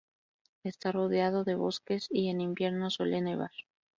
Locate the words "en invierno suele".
2.29-3.21